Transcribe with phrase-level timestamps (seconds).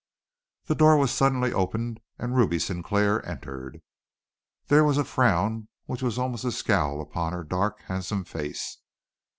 [0.65, 3.83] The door was suddenly opened and Ruby Sinclair entered.
[4.65, 8.79] There was a frown which was almost a scowl upon her dark, handsome face.